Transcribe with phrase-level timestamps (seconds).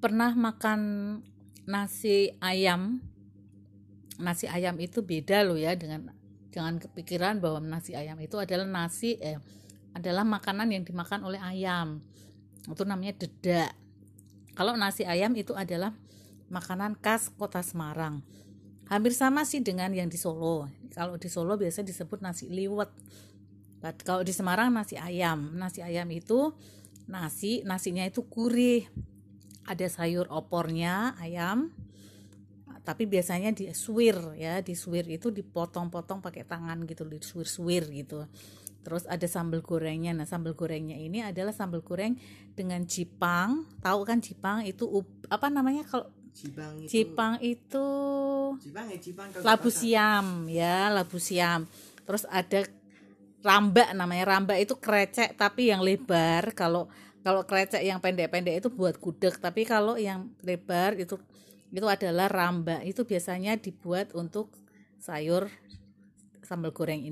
[0.00, 0.80] pernah makan
[1.68, 3.04] nasi ayam?
[4.16, 6.12] Nasi ayam itu beda loh ya dengan
[6.50, 9.38] jangan kepikiran bahwa nasi ayam itu adalah nasi eh
[9.94, 12.00] adalah makanan yang dimakan oleh ayam.
[12.64, 13.76] Itu namanya dedak.
[14.56, 15.94] Kalau nasi ayam itu adalah
[16.50, 18.24] makanan khas kota Semarang.
[18.90, 20.66] Hampir sama sih dengan yang di Solo.
[20.90, 22.90] Kalau di Solo biasa disebut nasi liwet.
[24.02, 25.54] Kalau di Semarang nasi ayam.
[25.54, 26.52] Nasi ayam itu
[27.10, 28.86] nasi nasinya itu gurih
[29.70, 31.70] ada sayur opornya ayam.
[32.82, 34.58] Tapi biasanya di suwir ya.
[34.66, 38.26] Di suwir itu dipotong-potong pakai tangan gitu di suwir-suwir gitu.
[38.82, 40.10] Terus ada sambal gorengnya.
[40.10, 42.18] Nah sambal gorengnya ini adalah sambal goreng
[42.58, 43.68] dengan jipang.
[43.78, 44.90] Tahu kan jipang itu
[45.30, 47.86] apa namanya kalau Jipang itu jipang itu
[48.62, 48.98] Jipang ya
[49.34, 51.66] kalau labu siam ya labu siam.
[52.06, 52.64] Terus ada
[53.40, 54.36] rambak namanya.
[54.36, 56.52] Rambak itu krecek tapi yang lebar.
[56.52, 56.86] Kalau
[57.20, 59.36] kalau krecek yang pendek-pendek itu buat gudeg.
[59.40, 61.16] Tapi kalau yang lebar itu
[61.72, 62.84] itu adalah rambak.
[62.84, 64.52] Itu biasanya dibuat untuk
[65.00, 65.48] sayur
[66.44, 67.08] sambal goreng ini